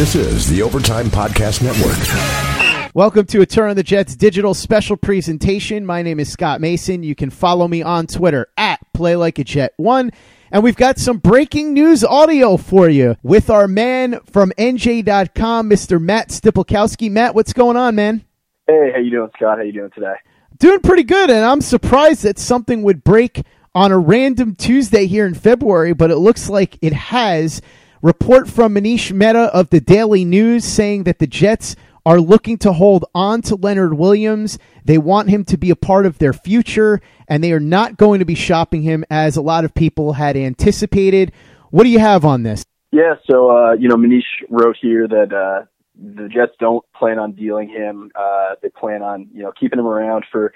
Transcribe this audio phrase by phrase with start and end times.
[0.00, 2.94] This is the Overtime Podcast Network.
[2.94, 5.84] Welcome to a Turn on the Jets digital special presentation.
[5.84, 7.02] My name is Scott Mason.
[7.02, 10.10] You can follow me on Twitter at PlayLikeAJet1.
[10.52, 16.00] And we've got some breaking news audio for you with our man from NJ.com, Mr.
[16.00, 17.10] Matt Stypulkoski.
[17.10, 18.24] Matt, what's going on, man?
[18.66, 19.58] Hey, how you doing, Scott?
[19.58, 20.14] How you doing today?
[20.56, 23.42] Doing pretty good, and I'm surprised that something would break
[23.74, 27.60] on a random Tuesday here in February, but it looks like it has.
[28.02, 31.76] Report from Manish Mehta of the Daily News saying that the Jets
[32.06, 34.58] are looking to hold on to Leonard Williams.
[34.86, 38.20] They want him to be a part of their future, and they are not going
[38.20, 41.32] to be shopping him as a lot of people had anticipated.
[41.68, 42.64] What do you have on this?
[42.90, 47.32] Yeah, so uh, you know, Manish wrote here that uh, the Jets don't plan on
[47.32, 48.10] dealing him.
[48.14, 50.54] Uh, they plan on you know keeping him around for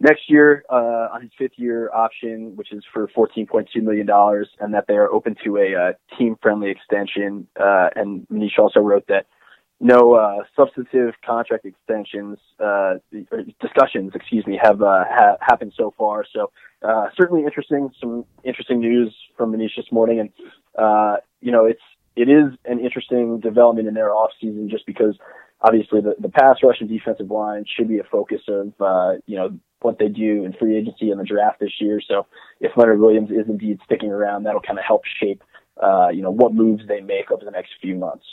[0.00, 4.08] next year uh, on his fifth year option, which is for $14.2 million,
[4.60, 7.46] and that they are open to a uh, team friendly extension.
[7.58, 9.26] Uh, and Manish also wrote that
[9.80, 12.94] no uh, substantive contract extensions uh,
[13.60, 16.24] discussions, excuse me, have uh, ha- happened so far.
[16.32, 16.50] So
[16.82, 20.30] uh, certainly interesting, some interesting news from Manish this morning, and
[20.78, 21.82] uh, you know it's
[22.16, 25.16] it is an interesting development in their off season just because
[25.60, 29.36] obviously the, the pass rush and defensive line should be a focus of uh, you
[29.36, 32.00] know what they do in free agency and the draft this year.
[32.08, 32.26] So
[32.60, 35.42] if Leonard Williams is indeed sticking around, that'll kind of help shape
[35.82, 38.24] uh, you know what moves they make over the next few months.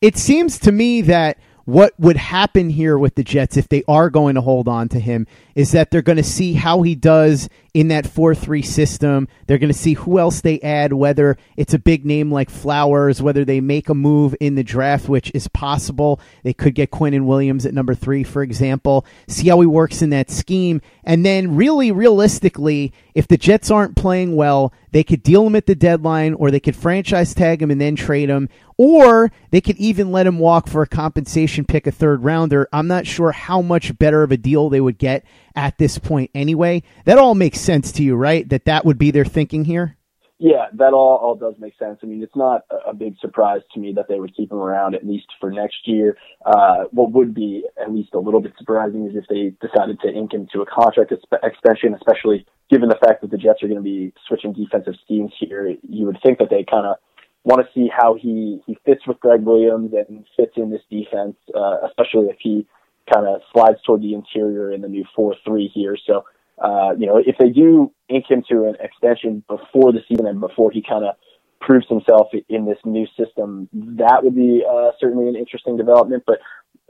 [0.00, 4.10] It seems to me that what would happen here with the Jets if they are
[4.10, 7.48] going to hold on to him is that they're going to see how he does
[7.74, 9.28] in that 4-3 system.
[9.46, 13.22] They're going to see who else they add, whether it's a big name like Flowers,
[13.22, 16.20] whether they make a move in the draft, which is possible.
[16.42, 19.04] They could get Quinn and Williams at number 3, for example.
[19.28, 20.80] See how he works in that scheme.
[21.04, 25.66] And then really realistically, if the Jets aren't playing well, they could deal him at
[25.66, 28.48] the deadline or they could franchise tag him and then trade him
[28.82, 32.66] or they could even let him walk for a compensation pick, a third rounder.
[32.72, 35.22] I'm not sure how much better of a deal they would get
[35.54, 36.82] at this point anyway.
[37.04, 38.48] That all makes sense to you, right?
[38.48, 39.96] That that would be their thinking here?
[40.42, 41.98] Yeah, that all, all does make sense.
[42.02, 44.94] I mean, it's not a, big surprise to me that they would keep him around
[44.94, 46.16] at least for next year.
[46.46, 50.08] Uh, what would be at least a little bit surprising is if they decided to
[50.08, 53.76] ink him to a contract extension, especially given the fact that the Jets are going
[53.76, 55.76] to be switching defensive schemes here.
[55.82, 56.96] You would think that they kind of
[57.44, 61.36] want to see how he he fits with Gregg Williams and fits in this defense,
[61.54, 62.66] uh, especially if he
[63.12, 65.96] kind of slides toward the interior in the new four three here.
[66.06, 66.24] So,
[66.62, 70.40] uh, you know, if they do ink him to an extension before the season and
[70.40, 71.16] before he kind of
[71.60, 76.24] proves himself in this new system, that would be uh, certainly an interesting development.
[76.26, 76.38] But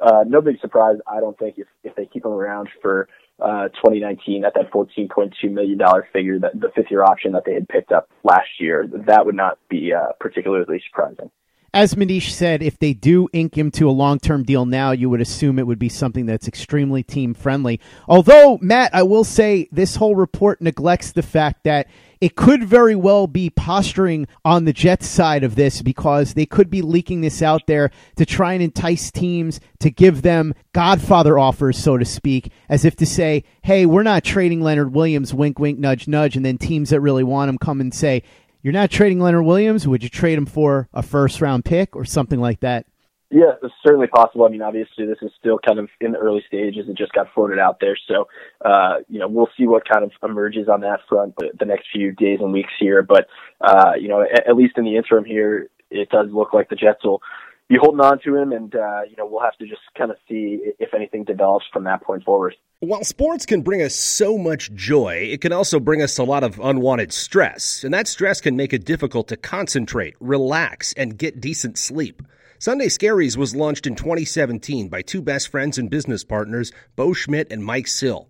[0.00, 3.08] uh, no big surprise, I don't think, if if they keep him around for
[3.40, 7.54] uh, 2019 at that 14.2 million dollar figure, that the fifth year option that they
[7.54, 11.30] had picked up last year, that would not be uh, particularly surprising.
[11.72, 15.08] As Manish said, if they do ink him to a long term deal now, you
[15.08, 17.80] would assume it would be something that's extremely team friendly.
[18.08, 21.86] Although, Matt, I will say this whole report neglects the fact that
[22.20, 26.68] it could very well be posturing on the Jets side of this because they could
[26.68, 31.78] be leaking this out there to try and entice teams to give them Godfather offers,
[31.78, 35.78] so to speak, as if to say, hey, we're not trading Leonard Williams, wink, wink,
[35.78, 36.36] nudge, nudge.
[36.36, 38.22] And then teams that really want him come and say,
[38.62, 39.86] you're not trading Leonard Williams.
[39.86, 42.86] Would you trade him for a first round pick or something like that?
[43.32, 44.44] Yeah, it's certainly possible.
[44.44, 46.88] I mean, obviously, this is still kind of in the early stages.
[46.88, 48.26] It just got floated out there, so
[48.64, 52.10] uh, you know we'll see what kind of emerges on that front the next few
[52.10, 53.02] days and weeks here.
[53.02, 53.28] But
[53.60, 56.76] uh, you know, at, at least in the interim here, it does look like the
[56.76, 57.22] Jets will
[57.70, 60.16] be holding on to him, and uh, you know we'll have to just kind of
[60.28, 62.56] see if anything develops from that point forward.
[62.80, 66.42] While sports can bring us so much joy, it can also bring us a lot
[66.42, 71.40] of unwanted stress, and that stress can make it difficult to concentrate, relax, and get
[71.40, 72.22] decent sleep.
[72.58, 77.52] Sunday Scaries was launched in 2017 by two best friends and business partners, Bo Schmidt
[77.52, 78.29] and Mike Sill.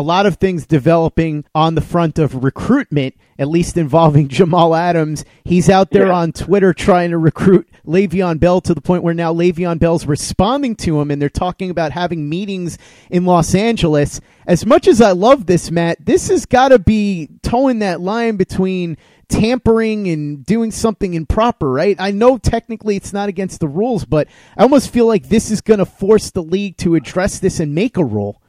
[0.00, 5.26] a lot of things developing on the front of recruitment, at least involving Jamal Adams.
[5.44, 6.14] He's out there yeah.
[6.14, 10.74] on Twitter trying to recruit Le'Veon Bell to the point where now Le'Veon Bell's responding
[10.76, 12.78] to him and they're talking about having meetings
[13.10, 14.22] in Los Angeles.
[14.46, 18.36] As much as I love this, Matt, this has got to be towing that line
[18.36, 18.96] between
[19.28, 21.96] tampering and doing something improper, right?
[22.00, 25.60] I know technically it's not against the rules, but I almost feel like this is
[25.60, 28.40] going to force the league to address this and make a rule.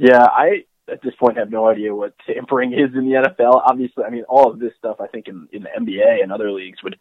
[0.00, 3.62] Yeah, I at this point have no idea what tampering is in the NFL.
[3.64, 6.50] Obviously, I mean, all of this stuff I think in, in the NBA and other
[6.52, 6.96] leagues would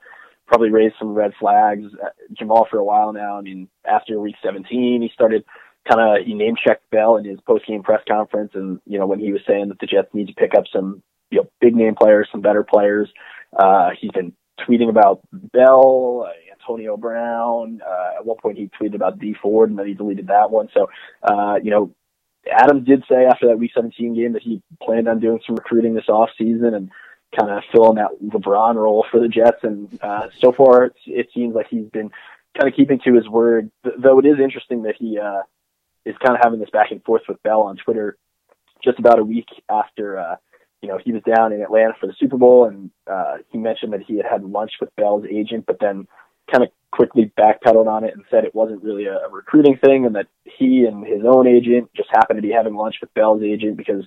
[0.48, 1.86] probably raise some red flags.
[1.94, 3.38] Uh, Jamal for a while now.
[3.38, 5.46] I mean, after week 17, he started
[5.90, 9.08] kind of he name checked Bell in his post game press conference, and you know
[9.08, 11.02] when he was saying that the Jets need to pick up some
[11.32, 13.10] you know big name players, some better players.
[13.58, 14.34] Uh, he's been
[14.68, 17.82] tweeting about Bell, Antonio Brown.
[17.86, 20.68] Uh, at one point, he tweeted about Dee Ford, and then he deleted that one.
[20.74, 20.88] So,
[21.24, 21.92] uh, you know,
[22.52, 25.94] Adams did say after that Week 17 game that he planned on doing some recruiting
[25.94, 26.90] this off season and
[27.38, 29.64] kind of filling that LeBron role for the Jets.
[29.64, 32.10] And uh, so far, it, it seems like he's been
[32.58, 33.70] kind of keeping to his word.
[33.84, 35.42] Though it is interesting that he uh,
[36.06, 38.18] is kind of having this back and forth with Bell on Twitter
[38.84, 40.18] just about a week after.
[40.18, 40.36] Uh,
[40.82, 43.94] you know, he was down in Atlanta for the Super Bowl, and uh, he mentioned
[43.94, 46.08] that he had had lunch with Bell's agent, but then
[46.52, 50.16] kind of quickly backpedaled on it and said it wasn't really a, recruiting thing and
[50.16, 53.78] that he and his own agent just happened to be having lunch with Bell's agent
[53.78, 54.04] because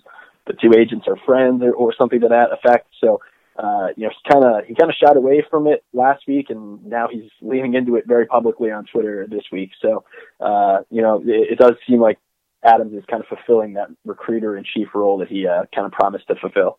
[0.47, 2.89] the two agents are friends or, or something to that effect.
[3.01, 3.21] So,
[3.57, 6.47] uh, you know, he kind of he kind of shied away from it last week,
[6.51, 9.71] and now he's leaning into it very publicly on Twitter this week.
[9.81, 10.05] So,
[10.41, 12.19] uh, you know, it, it does seem like
[12.65, 15.93] Adams is kind of fulfilling that recruiter in chief role that he uh, kind of
[15.93, 16.79] promised to fulfill.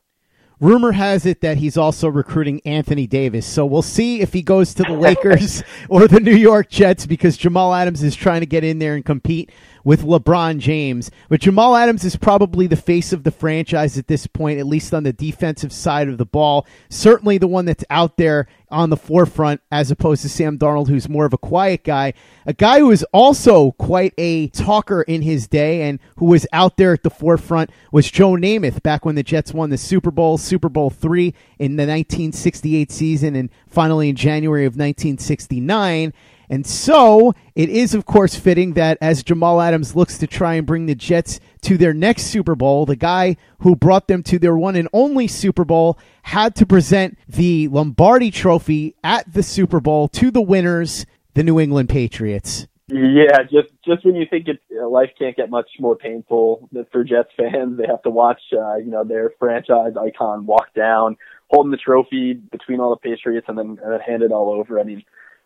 [0.59, 3.45] Rumor has it that he's also recruiting Anthony Davis.
[3.45, 7.37] So we'll see if he goes to the Lakers or the New York Jets because
[7.37, 9.51] Jamal Adams is trying to get in there and compete
[9.83, 11.11] with LeBron James.
[11.29, 14.93] But Jamal Adams is probably the face of the franchise at this point, at least
[14.93, 16.65] on the defensive side of the ball.
[16.89, 21.07] Certainly the one that's out there on the forefront as opposed to Sam Darnold, who's
[21.07, 22.13] more of a quiet guy.
[22.45, 26.77] A guy who is also quite a talker in his day and who was out
[26.77, 30.37] there at the forefront was Joe Namath back when the Jets won the Super Bowl,
[30.37, 36.13] Super Bowl three in the 1968 season and finally in January of 1969.
[36.49, 40.67] And so it is, of course, fitting that as Jamal Adams looks to try and
[40.67, 44.55] bring the Jets to their next Super Bowl, the guy who brought them to their
[44.55, 50.07] one and only Super Bowl had to present the Lombardi trophy at the Super Bowl
[50.09, 52.67] to the winners, the New England Patriots.
[52.87, 56.69] Yeah, just just when you think it, you know, life can't get much more painful
[56.91, 61.15] for Jets fans, they have to watch uh, you know their franchise icon walk down,
[61.47, 64.81] holding the trophy between all the Patriots, and then and then hand it all over.
[64.81, 65.01] I mean,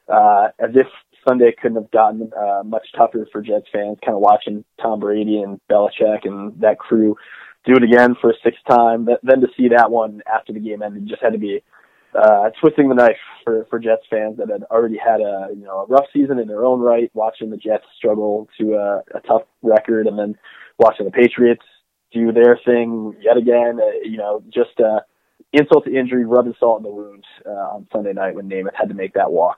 [0.10, 0.88] uh, as if
[1.27, 5.41] Sunday couldn't have gotten uh, much tougher for Jets fans, kind of watching Tom Brady
[5.41, 7.15] and Belichick and that crew
[7.65, 9.07] do it again for a sixth time.
[9.24, 11.62] Then to see that one after the game ended just had to be
[12.15, 15.79] uh, twisting the knife for, for Jets fans that had already had a you know
[15.79, 19.44] a rough season in their own right, watching the Jets struggle to a, a tough
[19.62, 20.35] record, and then
[20.79, 21.65] watching the Patriots
[22.13, 23.79] do their thing yet again.
[23.81, 25.01] Uh, you know, just uh,
[25.51, 28.89] insult to injury, rubbing salt in the wound uh, on Sunday night when Namath had
[28.89, 29.57] to make that walk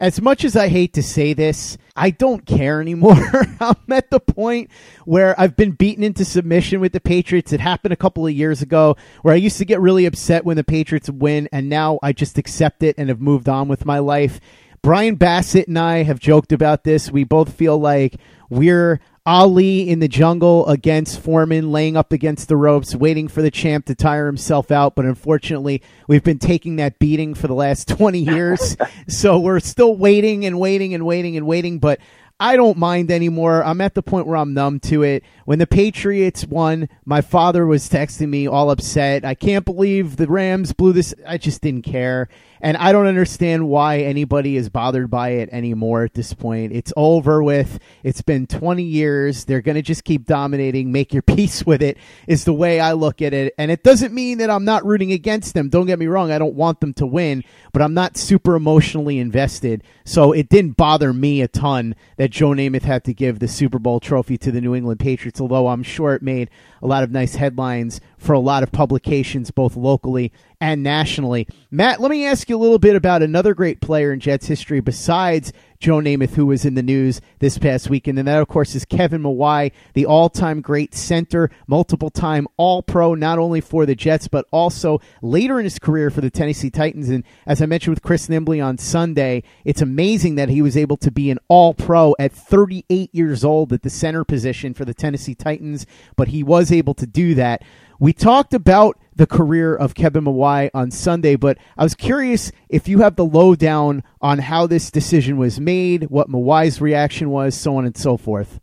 [0.00, 3.16] as much as I hate to say this, I don't care anymore.
[3.60, 4.70] I'm at the point
[5.04, 7.52] where I've been beaten into submission with the Patriots.
[7.52, 10.56] It happened a couple of years ago where I used to get really upset when
[10.56, 13.98] the Patriots win, and now I just accept it and have moved on with my
[13.98, 14.40] life.
[14.82, 17.10] Brian Bassett and I have joked about this.
[17.10, 18.16] We both feel like
[18.50, 23.52] we're Ali in the jungle against Foreman, laying up against the ropes, waiting for the
[23.52, 24.96] champ to tire himself out.
[24.96, 28.76] But unfortunately, we've been taking that beating for the last 20 years.
[29.08, 31.78] so we're still waiting and waiting and waiting and waiting.
[31.78, 32.00] But
[32.40, 33.62] I don't mind anymore.
[33.62, 35.22] I'm at the point where I'm numb to it.
[35.44, 39.24] When the Patriots won, my father was texting me all upset.
[39.24, 41.14] I can't believe the Rams blew this.
[41.24, 42.28] I just didn't care.
[42.62, 46.72] And I don't understand why anybody is bothered by it anymore at this point.
[46.72, 47.80] It's over with.
[48.04, 49.44] It's been 20 years.
[49.44, 50.92] They're going to just keep dominating.
[50.92, 53.52] Make your peace with it is the way I look at it.
[53.58, 55.70] And it doesn't mean that I'm not rooting against them.
[55.70, 56.30] Don't get me wrong.
[56.30, 57.42] I don't want them to win,
[57.72, 59.82] but I'm not super emotionally invested.
[60.04, 63.80] So it didn't bother me a ton that Joe Namath had to give the Super
[63.80, 66.48] Bowl trophy to the New England Patriots, although I'm sure it made
[66.80, 71.48] a lot of nice headlines for a lot of publications, both locally and nationally.
[71.72, 74.78] Matt, let me ask you a little bit about another great player in Jets history
[74.78, 78.16] besides Joe Namath, who was in the news this past weekend.
[78.16, 82.80] And that, of course, is Kevin Mawae, the all time great center, multiple time All
[82.80, 86.70] Pro, not only for the Jets, but also later in his career for the Tennessee
[86.70, 87.08] Titans.
[87.08, 90.96] And as I mentioned with Chris Nimbley on Sunday, it's amazing that he was able
[90.98, 94.94] to be an All Pro at 38 years old at the center position for the
[94.94, 97.64] Tennessee Titans, but he was able to do that.
[97.98, 102.88] We talked about the career of Kevin Mawae on Sunday, but I was curious if
[102.88, 107.76] you have the lowdown on how this decision was made, what Mawae's reaction was, so
[107.76, 108.60] on and so forth.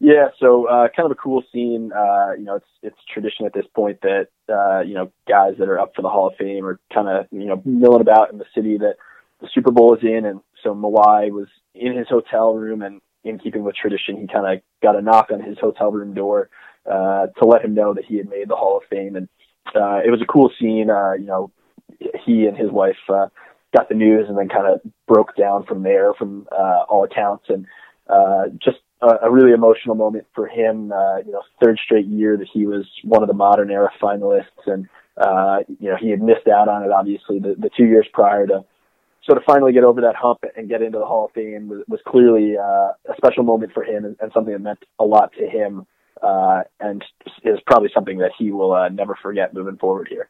[0.00, 1.90] Yeah, so uh, kind of a cool scene.
[1.90, 5.68] Uh, you know, it's it's tradition at this point that uh, you know guys that
[5.68, 8.38] are up for the Hall of Fame are kind of you know milling about in
[8.38, 8.96] the city that
[9.40, 13.38] the Super Bowl is in, and so Mawae was in his hotel room, and in
[13.38, 16.50] keeping with tradition, he kind of got a knock on his hotel room door
[16.90, 19.16] uh, to let him know that he had made the Hall of Fame.
[19.16, 19.28] And
[19.74, 20.90] uh, it was a cool scene.
[20.90, 21.50] Uh, you know,
[22.24, 23.26] he and his wife uh,
[23.74, 27.44] got the news and then kind of broke down from there, from uh, all accounts,
[27.48, 27.66] and
[28.08, 30.92] uh, just a, a really emotional moment for him.
[30.92, 34.66] Uh, you know, third straight year that he was one of the modern era finalists,
[34.66, 38.06] and uh, you know he had missed out on it obviously the, the two years
[38.12, 38.64] prior to.
[39.26, 41.82] So to finally get over that hump and get into the Hall of Fame was,
[41.88, 45.32] was clearly uh, a special moment for him and, and something that meant a lot
[45.38, 45.86] to him
[46.22, 47.04] uh, and
[47.42, 50.28] is probably something that he will uh, never forget moving forward here.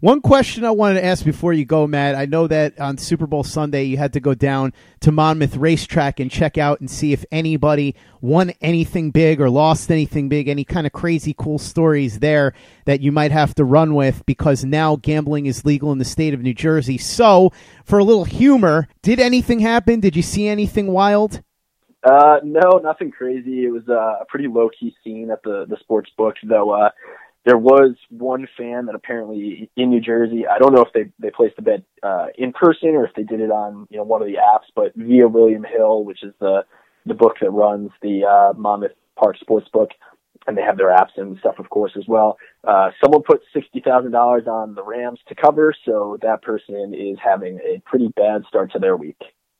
[0.00, 2.16] One question I wanted to ask before you go, Matt.
[2.16, 6.20] I know that on Super Bowl Sunday you had to go down to Monmouth Racetrack
[6.20, 10.64] and check out and see if anybody won anything big or lost anything big, any
[10.64, 12.52] kind of crazy cool stories there
[12.84, 16.34] that you might have to run with because now gambling is legal in the state
[16.34, 16.98] of New Jersey.
[16.98, 17.50] So,
[17.82, 20.00] for a little humor, did anything happen?
[20.00, 21.40] Did you see anything wild?
[22.06, 23.64] Uh, no, nothing crazy.
[23.64, 26.70] It was uh, a pretty low key scene at the the sports book, though.
[26.70, 26.90] Uh,
[27.44, 30.44] there was one fan that apparently in New Jersey.
[30.46, 33.24] I don't know if they they placed the bet uh, in person or if they
[33.24, 36.32] did it on you know one of the apps, but via William Hill, which is
[36.40, 36.64] the
[37.06, 39.90] the book that runs the uh, Monmouth Park Sports Book,
[40.46, 42.38] and they have their apps and stuff, of course, as well.
[42.62, 47.18] Uh, someone put sixty thousand dollars on the Rams to cover, so that person is
[47.24, 49.18] having a pretty bad start to their week.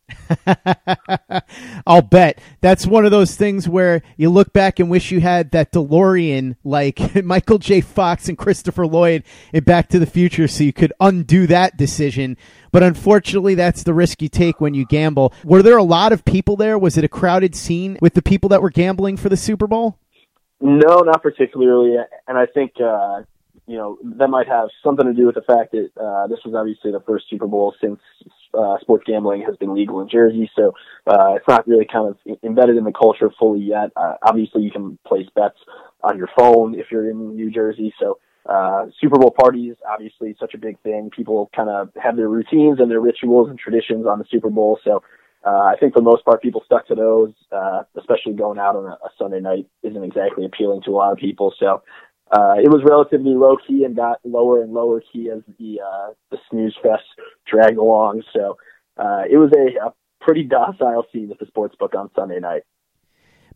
[1.87, 5.51] I'll bet that's one of those things where you look back and wish you had
[5.51, 7.81] that DeLorean like Michael J.
[7.81, 12.37] Fox and Christopher Lloyd in Back to the Future so you could undo that decision.
[12.73, 15.33] But unfortunately, that's the risk you take when you gamble.
[15.45, 16.79] Were there a lot of people there?
[16.79, 19.99] Was it a crowded scene with the people that were gambling for the Super Bowl?
[20.61, 21.97] No, not particularly.
[22.27, 23.23] And I think, uh,
[23.67, 26.55] you know, that might have something to do with the fact that uh, this was
[26.55, 28.01] obviously the first Super Bowl since
[28.55, 30.73] uh, sports gambling has been legal in Jersey, so
[31.07, 33.91] uh, it's not really kind of embedded in the culture fully yet.
[33.97, 35.59] Uh, obviously, you can place bets
[36.03, 40.55] on your phone if you're in New Jersey, so uh, Super Bowl parties, obviously, such
[40.55, 41.11] a big thing.
[41.11, 44.79] People kind of have their routines and their rituals and traditions on the Super Bowl,
[44.85, 45.03] so
[45.47, 48.75] uh, I think for the most part, people stuck to those, uh, especially going out
[48.75, 51.55] on a, a Sunday night isn't exactly appealing to a lot of people.
[51.57, 51.83] So
[52.30, 56.12] uh, it was relatively low key and got lower and lower key as the uh,
[56.30, 57.04] the snooze fest
[57.47, 58.23] dragged along.
[58.33, 58.56] So
[58.97, 62.62] uh, it was a, a pretty docile scene at the sports book on Sunday night.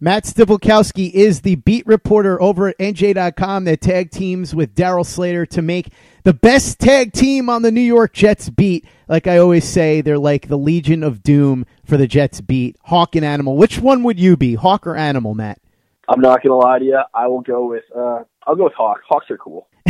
[0.02, 5.44] Matt Stypulkoski is the beat reporter over at NJ.com that tag teams with Darryl Slater
[5.46, 5.88] to make
[6.22, 8.86] the best tag team on the New York Jets beat.
[9.08, 12.76] Like I always say, they're like the Legion of Doom for the Jets beat.
[12.84, 13.58] Hawk and Animal.
[13.58, 15.60] Which one would you be, Hawk or Animal, Matt?
[16.10, 17.00] I'm not gonna lie to you.
[17.14, 19.00] I will go with uh, I'll go with Hawk.
[19.08, 19.68] Hawks are cool.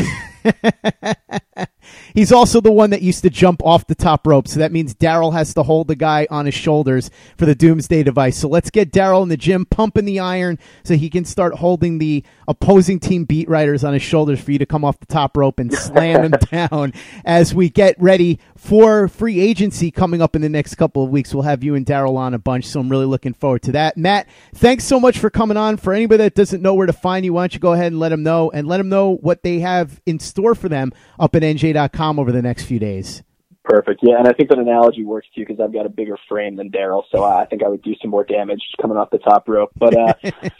[2.14, 4.94] He's also the one that used to jump off the top rope, so that means
[4.94, 8.38] Darryl has to hold the guy on his shoulders for the Doomsday device.
[8.38, 11.98] So let's get Darryl in the gym pumping the iron so he can start holding
[11.98, 15.36] the opposing team beat writers on his shoulders for you to come off the top
[15.36, 16.92] rope and slam him down
[17.24, 21.32] as we get ready for free agency coming up in the next couple of weeks.
[21.32, 23.96] We'll have you and Darryl on a bunch, so I'm really looking forward to that.
[23.96, 25.78] Matt, thanks so much for coming on.
[25.78, 27.98] For anybody that doesn't know where to find you, why don't you go ahead and
[27.98, 31.34] let them know and let them know what they have in store for them up
[31.34, 33.22] at NJ.com over the next few days.
[33.64, 34.00] Perfect.
[34.02, 36.70] Yeah, and I think that analogy works too because I've got a bigger frame than
[36.70, 39.70] Darryl, so I think I would do some more damage coming off the top rope.
[39.74, 40.14] But uh,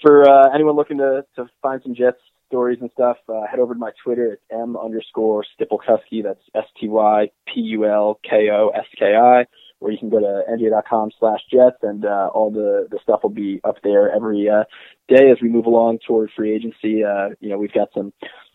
[0.00, 3.74] for uh, anyone looking to, to find some Jets stories and stuff, uh, head over
[3.74, 4.34] to my Twitter.
[4.34, 6.22] It's m underscore Stypulkoski.
[6.22, 9.46] That's S T Y P U L K O S K I.
[9.78, 13.30] Or you can go to nj.com slash Jets, and uh, all the the stuff will
[13.30, 14.64] be up there every uh,
[15.08, 17.04] day as we move along toward free agency.
[17.04, 18.12] Uh, you know, we've got some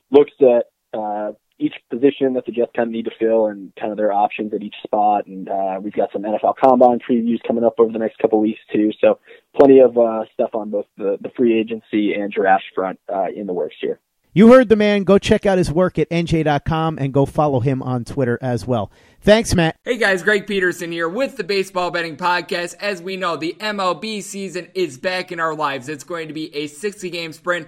[0.10, 0.66] looks at
[0.98, 4.12] uh, each position that the Jets kind of need to fill and kind of their
[4.12, 5.28] options at each spot.
[5.28, 8.44] And uh, we've got some NFL Combine previews coming up over the next couple of
[8.44, 8.92] weeks too.
[9.00, 9.20] So
[9.56, 13.46] plenty of uh, stuff on both the, the free agency and draft front uh, in
[13.46, 14.00] the works here.
[14.34, 15.04] You heard the man.
[15.04, 18.90] Go check out his work at nj.com and go follow him on Twitter as well.
[19.20, 19.76] Thanks, Matt.
[19.84, 22.76] Hey guys, Greg Peterson here with the Baseball Betting Podcast.
[22.80, 25.90] As we know, the MLB season is back in our lives.
[25.90, 27.68] It's going to be a 60 game sprint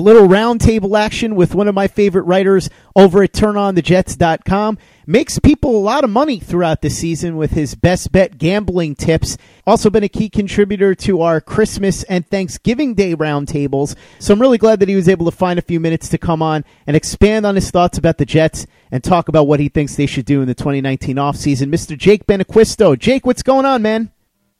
[0.00, 4.78] a little roundtable action with one of my favorite writers over at turnonthejets.com.
[5.06, 9.36] Makes people a lot of money throughout the season with his best bet gambling tips.
[9.66, 13.94] Also been a key contributor to our Christmas and Thanksgiving Day roundtables.
[14.18, 16.40] So I'm really glad that he was able to find a few minutes to come
[16.40, 19.96] on and expand on his thoughts about the Jets and talk about what he thinks
[19.96, 21.66] they should do in the 2019 offseason.
[21.66, 21.98] Mr.
[21.98, 22.98] Jake Benaquisto.
[22.98, 24.10] Jake, what's going on, man?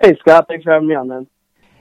[0.02, 0.48] Hey, Scott.
[0.48, 1.26] Thanks for having me on, man.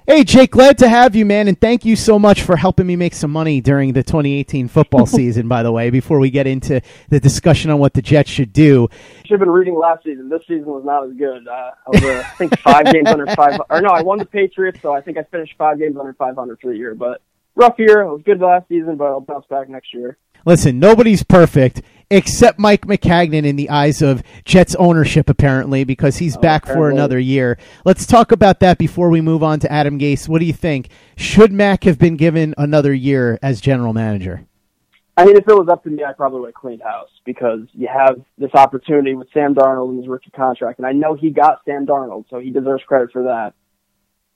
[0.08, 2.96] Hey, Jake, glad to have you, man, and thank you so much for helping me
[2.96, 6.82] make some money during the 2018 football season, by the way, before we get into
[7.10, 8.88] the discussion on what the Jets should do.
[9.26, 10.30] Should have been reading last season.
[10.30, 11.48] This season was not as good.
[11.48, 13.60] Uh, I was, uh, I think, five games under five.
[13.70, 16.60] Or no, I won the Patriots, so I think I finished five games under 500
[16.60, 16.96] for the year.
[16.96, 17.22] But
[17.56, 18.02] rough year.
[18.02, 20.18] It was good last season, but I'll bounce back next year.
[20.46, 26.38] Listen, nobody's perfect except Mike Maccagnan in the eyes of Jets ownership, apparently, because he's
[26.38, 26.90] oh, back apparently.
[26.90, 27.58] for another year.
[27.86, 30.28] Let's talk about that before we move on to Adam Gase.
[30.28, 30.90] What do you think?
[31.16, 34.46] Should Mac have been given another year as general manager?
[35.20, 37.68] I mean, if it was up to me, I probably would have cleaned house because
[37.74, 41.30] you have this opportunity with Sam Darnold and his rookie contract, and I know he
[41.30, 43.54] got Sam Darnold, so he deserves credit for that.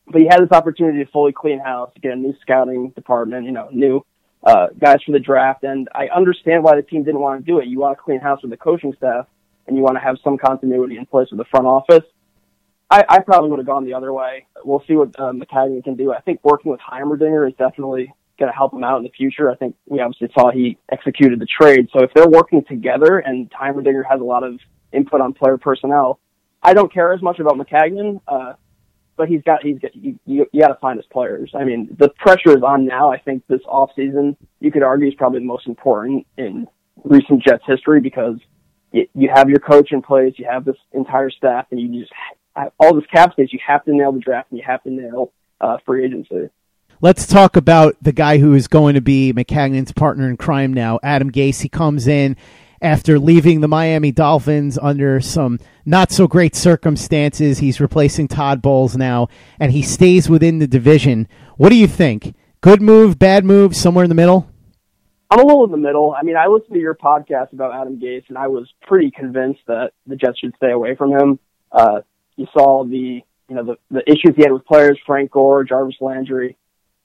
[0.05, 3.45] But he had this opportunity to fully clean house, to get a new scouting department,
[3.45, 4.05] you know, new
[4.43, 5.63] uh, guys for the draft.
[5.63, 7.67] And I understand why the team didn't want to do it.
[7.67, 9.27] You want to clean house with the coaching staff
[9.67, 12.03] and you want to have some continuity in place with the front office.
[12.89, 14.45] I, I probably would have gone the other way.
[14.63, 16.11] We'll see what uh, Maccagnan can do.
[16.13, 19.49] I think working with Heimerdinger is definitely going to help him out in the future.
[19.49, 21.89] I think we obviously saw he executed the trade.
[21.93, 24.59] So if they're working together and Heimerdinger has a lot of
[24.91, 26.19] input on player personnel,
[26.61, 28.21] I don't care as much about Maccagnan.
[28.27, 28.53] Uh,
[29.15, 31.51] but he's got he's got you, you, you got to find his players.
[31.55, 33.11] I mean, the pressure is on now.
[33.11, 36.67] I think this off season, you could argue, is probably the most important in
[37.03, 38.37] recent Jets history because
[38.91, 42.13] you, you have your coach in place, you have this entire staff, and you just
[42.79, 43.49] all this cap space.
[43.51, 46.49] You have to nail the draft, and you have to nail uh, free agency.
[47.01, 50.99] Let's talk about the guy who is going to be Maccagnan's partner in crime now,
[51.03, 51.61] Adam Gase.
[51.61, 52.37] He comes in
[52.83, 57.59] after leaving the Miami Dolphins under some not so great circumstances.
[57.59, 61.27] He's replacing Todd Bowles now, and he stays within the division.
[61.57, 62.35] What do you think?
[62.61, 64.49] Good move, bad move, somewhere in the middle?
[65.29, 66.13] I'm a little in the middle.
[66.13, 69.61] I mean, I listened to your podcast about Adam Gase, and I was pretty convinced
[69.67, 71.39] that the Jets should stay away from him.
[71.71, 72.01] Uh,
[72.35, 75.95] you saw the you know the the issues he had with players, Frank Gore, Jarvis
[76.01, 76.57] Landry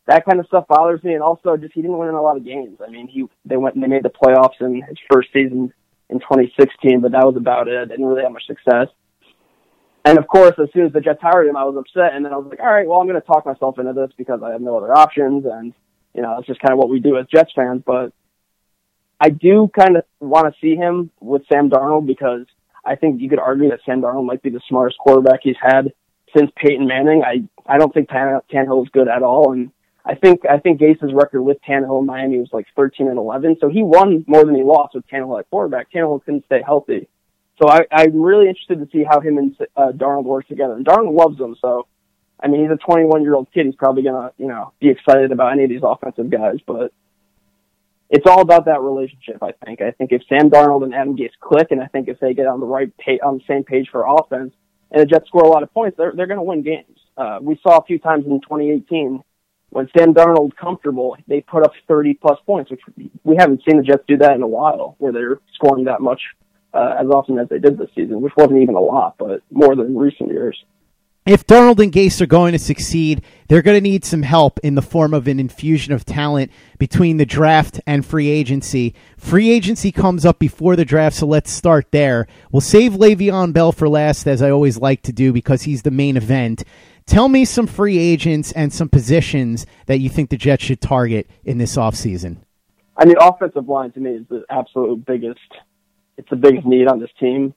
[0.09, 1.15] that kind of stuff bothers me.
[1.15, 2.79] And also, just he didn't win in a lot of games.
[2.85, 5.73] I mean, he they went and they made the playoffs in his first season
[6.09, 7.89] in 2016, but that was about it.
[7.89, 8.89] Didn't really have much success.
[10.05, 12.15] And of course, as soon as the Jets hired him, I was upset.
[12.15, 14.11] And then I was like, all right, well, I'm going to talk myself into this
[14.17, 15.45] because I have no other options.
[15.45, 15.75] And,
[16.15, 17.83] you know, it's just kind of what we do as Jets fans.
[17.85, 18.15] But
[19.21, 22.47] I do kind of want to see him with Sam Darnold because
[22.87, 25.93] I think you could argue that Sam Darnold might be the smartest quarterback he's had
[26.35, 27.23] since Peyton Manning.
[27.23, 29.53] I, I don't think Tan- Tannehill is good at all.
[29.53, 29.73] And
[30.09, 33.59] I think I think Gase's record with Tannehill in Miami was like 13 and 11,
[33.61, 35.93] so he won more than he lost with Tannehill at quarterback.
[35.93, 37.07] Tannehill couldn't stay healthy,
[37.61, 40.73] so I, I'm really interested to see how him and uh, Darnold work together.
[40.73, 41.87] And Darnold loves him, so
[42.41, 43.67] I mean he's a 21 year old kid.
[43.67, 46.91] He's probably gonna you know be excited about any of these offensive guys, but
[48.09, 49.43] it's all about that relationship.
[49.43, 49.83] I think.
[49.83, 52.47] I think if Sam Darnold and Adam Gase click, and I think if they get
[52.47, 54.55] on the right page, on the same page for offense,
[54.91, 56.99] and the Jets score a lot of points, they're they're going to win games.
[57.15, 59.23] Uh, we saw a few times in 2018
[59.71, 62.81] when Sam Darnold's comfortable, they put up 30 plus points, which
[63.25, 66.21] we haven't seen the Jets do that in a while, where they're scoring that much
[66.73, 69.75] uh, as often as they did this season, which wasn't even a lot, but more
[69.77, 70.65] than recent years.
[71.27, 74.75] if Darnold and Gase are going to succeed, they're going to need some help in
[74.75, 78.95] the form of an infusion of talent between the draft and free agency.
[79.19, 82.27] Free agency comes up before the draft, so let's start there.
[82.51, 85.91] We'll save Le'Veon Bell for last, as I always like to do, because he's the
[85.91, 86.65] main event.
[87.09, 91.27] Tell me some free agents and some positions that you think the Jets should target
[91.43, 92.37] in this offseason.
[92.99, 95.41] I mean, offensive line to me is the absolute biggest.
[96.19, 97.55] It's the biggest need on this team.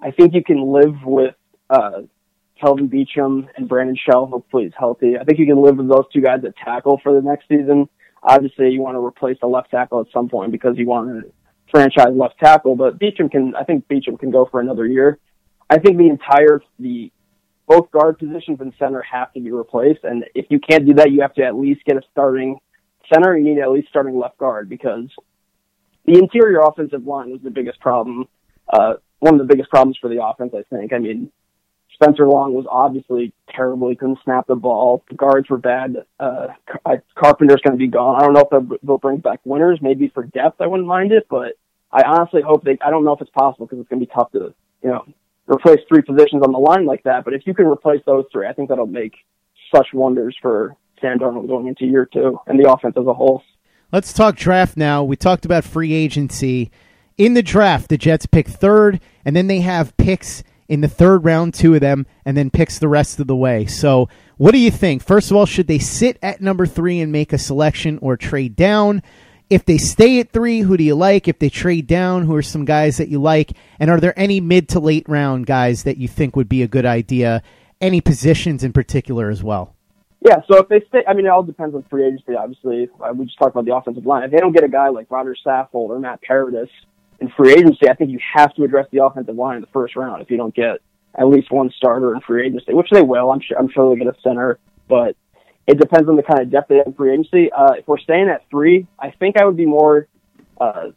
[0.00, 1.34] I think you can live with
[1.68, 2.02] uh,
[2.60, 4.26] Kelvin Beachum and Brandon Shell.
[4.26, 5.18] Hopefully he's healthy.
[5.18, 7.88] I think you can live with those two guys at tackle for the next season.
[8.22, 11.32] Obviously, you want to replace the left tackle at some point because you want to
[11.72, 12.76] franchise left tackle.
[12.76, 15.18] But Beachum can, I think Beachum can go for another year.
[15.68, 17.10] I think the entire the
[17.66, 20.04] both guard positions and center have to be replaced.
[20.04, 22.58] And if you can't do that, you have to at least get a starting
[23.12, 23.36] center.
[23.36, 25.08] You need at least starting left guard because
[26.04, 28.28] the interior offensive line was the biggest problem.
[28.72, 30.92] Uh, one of the biggest problems for the offense, I think.
[30.92, 31.30] I mean,
[31.94, 33.88] Spencer Long was obviously terrible.
[33.88, 35.04] He couldn't snap the ball.
[35.08, 35.96] The guards were bad.
[36.18, 36.48] Uh,
[37.14, 38.16] Carpenter's going to be gone.
[38.16, 39.78] I don't know if they'll, bring back Winters.
[39.80, 41.52] Maybe for depth, I wouldn't mind it, but
[41.92, 42.78] I honestly hope they.
[42.84, 45.04] I don't know if it's possible because it's going to be tough to, you know,
[45.46, 47.24] replace three positions on the line like that.
[47.24, 49.14] But if you can replace those three, I think that'll make
[49.74, 53.42] such wonders for Sam Darnold going into year two and the offense as a whole.
[53.92, 55.04] Let's talk draft now.
[55.04, 56.70] We talked about free agency.
[57.18, 61.24] In the draft, the Jets pick third, and then they have picks in the third
[61.24, 63.66] round, two of them, and then picks the rest of the way.
[63.66, 65.02] So, what do you think?
[65.02, 68.56] First of all, should they sit at number three and make a selection or trade
[68.56, 69.02] down?
[69.50, 71.28] If they stay at three, who do you like?
[71.28, 73.52] If they trade down, who are some guys that you like?
[73.78, 76.68] And are there any mid to late round guys that you think would be a
[76.68, 77.42] good idea?
[77.80, 79.74] Any positions in particular as well?
[80.24, 82.88] Yeah, so if they stay, I mean, it all depends on free agency, obviously.
[83.00, 84.22] Uh, we just talked about the offensive line.
[84.22, 86.68] If they don't get a guy like Roger Saffold or Matt Paradis,
[87.22, 89.96] in free agency, I think you have to address the offensive line in the first
[89.96, 90.78] round if you don't get
[91.14, 93.30] at least one starter in free agency, which they will.
[93.30, 93.58] I'm sure.
[93.58, 95.16] I'm sure they'll get a center, but
[95.66, 97.50] it depends on the kind of depth they have free agency.
[97.52, 100.08] Uh, if we're staying at three, I think I would be more.
[100.60, 100.88] Uh,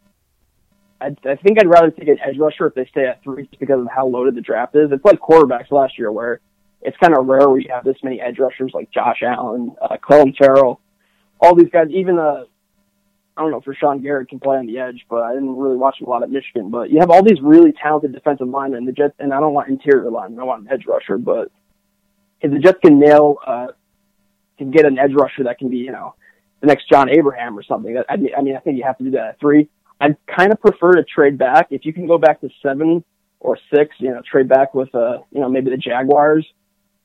[1.00, 3.60] I, I think I'd rather take an edge rusher if they stay at three, just
[3.60, 4.92] because of how loaded the draft is.
[4.92, 6.40] It's like quarterbacks last year, where
[6.82, 9.98] it's kind of rare where you have this many edge rushers like Josh Allen, uh,
[9.98, 10.80] Clelin Ferrell,
[11.40, 11.88] all these guys.
[11.92, 12.46] Even uh,
[13.38, 15.78] I don't know if Rashan Gary can play on the edge, but I didn't really
[15.78, 16.72] watch him a lot at Michigan.
[16.72, 18.86] But you have all these really talented defensive linemen.
[18.86, 20.40] The Jets, and I don't want interior linemen.
[20.40, 21.18] I want an edge rusher.
[21.18, 21.52] But
[22.42, 23.68] if the Jets can nail, uh,
[24.58, 26.16] can get an edge rusher that can be, you know,
[26.62, 28.02] the next John Abraham or something.
[28.10, 29.70] I mean, I think you have to do that at three.
[30.00, 31.68] I'd kind of prefer to trade back.
[31.70, 33.04] If you can go back to seven
[33.40, 36.46] or six, you know, trade back with, uh, you know, maybe the Jaguars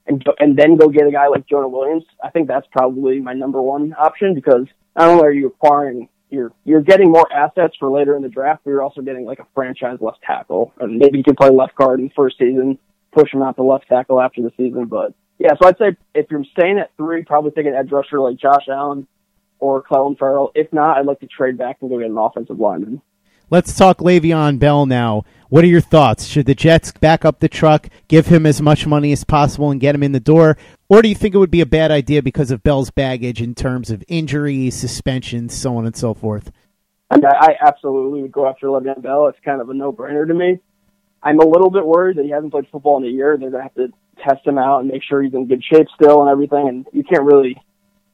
[0.07, 2.05] and and then go get a guy like Jonah Williams.
[2.23, 6.53] I think that's probably my number one option because not only are you acquiring you're
[6.65, 9.47] you're getting more assets for later in the draft, but you're also getting like a
[9.55, 12.79] franchise left tackle, and maybe you can play left guard in the first season,
[13.13, 14.87] push him out to left tackle after the season.
[14.87, 18.21] But yeah, so I'd say if you're staying at three, probably take an edge rusher
[18.21, 19.07] like Josh Allen
[19.59, 20.53] or Clelin Ferrell.
[20.55, 23.01] If not, I'd like to trade back and go get an offensive lineman.
[23.49, 25.25] Let's talk Le'Veon Bell now.
[25.49, 26.27] What are your thoughts?
[26.27, 29.81] Should the Jets back up the truck, give him as much money as possible, and
[29.81, 30.59] get him in the door?
[30.91, 33.55] Or do you think it would be a bad idea because of Bell's baggage in
[33.55, 36.53] terms of injuries, suspensions, so on and so forth?
[37.11, 39.27] I, mean, I absolutely would go after Le'Veon Bell.
[39.29, 40.61] It's kind of a no-brainer to me.
[41.23, 43.33] I'm a little bit worried that he hasn't played football in a year.
[43.33, 43.93] And they're going to have to
[44.23, 46.69] test him out and make sure he's in good shape still and everything.
[46.69, 47.61] And you can't really,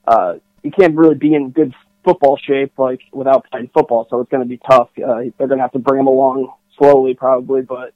[0.06, 4.06] uh, you can't really be in good football shape like without playing football.
[4.08, 4.90] So it's going to be tough.
[4.96, 7.62] Uh, they're going to have to bring him along slowly, probably.
[7.62, 7.92] But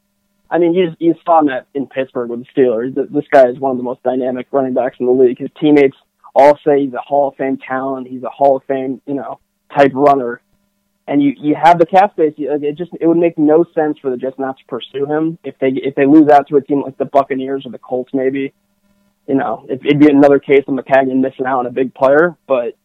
[0.50, 2.94] I mean, you you saw him at, in Pittsburgh with the Steelers.
[2.94, 5.38] This guy is one of the most dynamic running backs in the league.
[5.38, 5.96] His teammates
[6.34, 8.08] all say he's a Hall of Fame talent.
[8.08, 9.40] He's a Hall of Fame, you know,
[9.76, 10.40] type runner.
[11.10, 12.34] And you you have the cap space.
[12.38, 15.58] It just it would make no sense for the Jets not to pursue him if
[15.58, 18.54] they if they lose out to a team like the Buccaneers or the Colts, maybe.
[19.26, 22.36] You know, it, it'd be another case of Maccagnan missing out on a big player.
[22.46, 22.76] But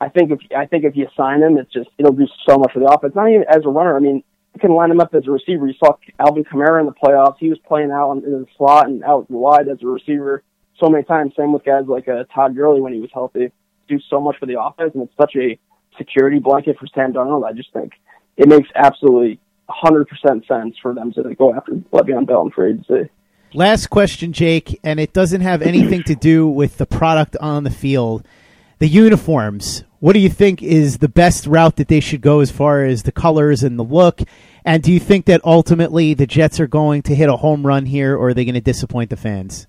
[0.00, 2.72] I think if I think if you sign him, it's just it'll do so much
[2.72, 3.14] for the offense.
[3.14, 3.94] Not even as a runner.
[3.94, 5.66] I mean, you can line him up as a receiver.
[5.66, 7.36] You saw Alvin Kamara in the playoffs.
[7.38, 10.42] He was playing out in the slot and out wide as a receiver
[10.80, 11.34] so many times.
[11.36, 13.52] Same with guys like uh, Todd Gurley when he was healthy.
[13.88, 15.58] Do so much for the offense, and it's such a
[15.98, 17.44] security blanket for Sam Darnold.
[17.44, 17.92] I just think
[18.36, 20.06] it makes absolutely 100%
[20.46, 23.10] sense for them to go after Le'Veon Bell in free agency.
[23.54, 27.70] Last question, Jake, and it doesn't have anything to do with the product on the
[27.70, 28.26] field.
[28.78, 29.84] The uniforms.
[30.00, 33.02] What do you think is the best route that they should go as far as
[33.02, 34.20] the colors and the look?
[34.64, 37.86] And do you think that ultimately the Jets are going to hit a home run
[37.86, 39.66] here, or are they going to disappoint the fans?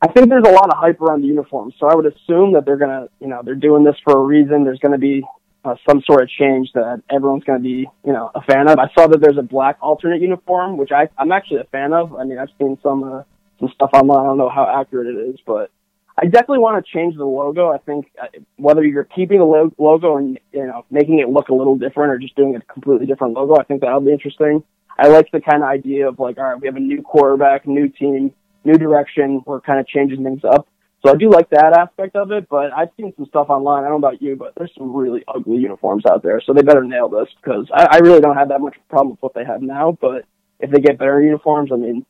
[0.00, 2.64] I think there's a lot of hype around the uniforms, so I would assume that
[2.64, 4.64] they're going to, you know, they're doing this for a reason.
[4.64, 5.24] There's going to be
[5.68, 8.78] uh, some sort of change that everyone's going to be, you know, a fan of.
[8.78, 12.14] I saw that there's a black alternate uniform, which I, I'm actually a fan of.
[12.14, 13.22] I mean, I've seen some uh,
[13.60, 14.20] some stuff online.
[14.20, 15.70] I don't know how accurate it is, but
[16.16, 17.70] I definitely want to change the logo.
[17.70, 18.26] I think uh,
[18.56, 22.12] whether you're keeping the lo- logo and you know making it look a little different
[22.12, 24.62] or just doing a completely different logo, I think that'll be interesting.
[24.98, 27.66] I like the kind of idea of like, all right, we have a new quarterback,
[27.66, 28.32] new team,
[28.64, 29.42] new direction.
[29.46, 30.66] We're kind of changing things up.
[31.04, 33.84] So I do like that aspect of it, but I've seen some stuff online.
[33.84, 36.40] I don't know about you, but there's some really ugly uniforms out there.
[36.44, 39.22] So they better nail this because I, I really don't have that much problem with
[39.22, 39.96] what they have now.
[40.00, 40.24] But
[40.58, 42.04] if they get better uniforms, I mean,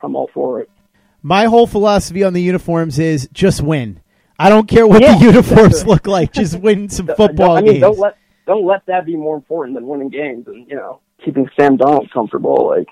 [0.00, 0.70] I'm all for it.
[1.22, 4.00] My whole philosophy on the uniforms is just win.
[4.38, 6.32] I don't care what Yeah, the uniforms look like.
[6.32, 7.80] Just win some football I mean, games.
[7.82, 11.48] don't let don't let that be more important than winning games and you know keeping
[11.58, 12.66] Sam Darnold comfortable.
[12.68, 12.88] Like,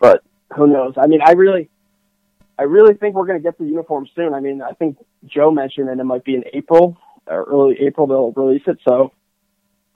[0.00, 0.22] but
[0.54, 0.94] who knows?
[0.96, 1.68] I mean, I really,
[2.58, 4.32] I really think we're going to get the uniform soon.
[4.32, 8.06] I mean, I think Joe mentioned that it might be in April or early April
[8.06, 8.78] they'll release it.
[8.86, 9.12] So,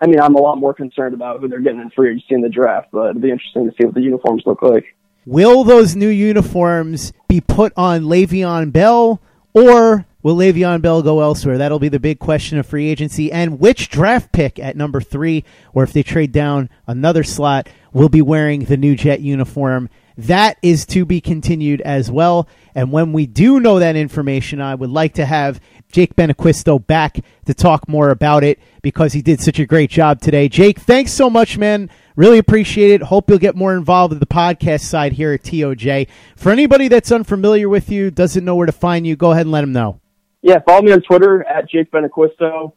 [0.00, 2.42] I mean, I'm a lot more concerned about who they're getting in free agency in
[2.42, 2.88] the draft.
[2.92, 4.84] But it'll be interesting to see what the uniforms look like.
[5.26, 9.20] Will those new uniforms be put on Le'Veon Bell
[9.52, 11.58] or will Le'Veon Bell go elsewhere?
[11.58, 13.30] That'll be the big question of free agency.
[13.30, 15.44] And which draft pick at number three,
[15.74, 19.90] or if they trade down another slot, will be wearing the new Jet uniform?
[20.18, 22.48] That is to be continued as well.
[22.74, 25.60] And when we do know that information, I would like to have
[25.92, 30.20] Jake Benaquisto back to talk more about it because he did such a great job
[30.20, 30.48] today.
[30.48, 31.88] Jake, thanks so much, man.
[32.16, 33.02] Really appreciate it.
[33.02, 36.08] Hope you'll get more involved with the podcast side here at TOJ.
[36.36, 39.52] For anybody that's unfamiliar with you, doesn't know where to find you, go ahead and
[39.52, 40.00] let them know.
[40.42, 42.72] Yeah, follow me on Twitter at Jake Benaquisto.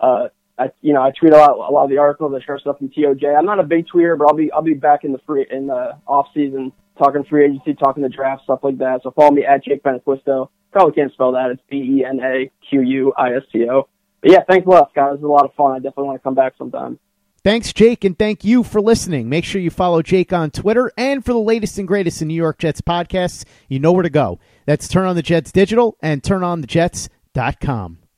[0.00, 2.32] Uh, I, you know, I tweet a lot, a lot of the articles.
[2.40, 3.36] I share stuff from TOJ.
[3.36, 5.66] I'm not a big tweeter, but I'll be, I'll be back in the free, in
[5.66, 9.00] the off season, talking free agency, talking the draft, stuff like that.
[9.02, 10.48] So follow me at Jake Benaquisto.
[10.72, 11.50] Probably can't spell that.
[11.50, 13.88] It's B E N A Q U I S T O.
[14.20, 15.14] But yeah, thanks a lot, guys.
[15.14, 15.72] It was a lot of fun.
[15.72, 16.98] I definitely want to come back sometime.
[17.44, 19.28] Thanks, Jake, and thank you for listening.
[19.28, 22.34] Make sure you follow Jake on Twitter, and for the latest and greatest in New
[22.34, 24.40] York Jets podcasts, you know where to go.
[24.64, 27.98] That's Turn on the Jets Digital and TurnOnTheJets.com.